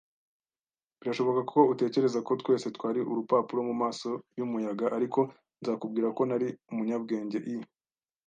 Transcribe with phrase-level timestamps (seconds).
[0.99, 4.85] Birashoboka ko utekereza ko twese twari urupapuro mumaso yumuyaga.
[4.97, 5.19] Ariko
[5.61, 7.55] nzakubwira ko nari umunyabwenge; I.